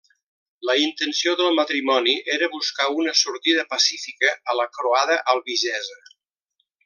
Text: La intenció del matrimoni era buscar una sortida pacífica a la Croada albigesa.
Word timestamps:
La 0.67 0.73
intenció 0.83 1.33
del 1.41 1.57
matrimoni 1.59 2.15
era 2.37 2.49
buscar 2.55 2.87
una 3.03 3.13
sortida 3.21 3.67
pacífica 3.75 4.33
a 4.53 4.57
la 4.61 4.67
Croada 4.79 5.19
albigesa. 5.35 6.01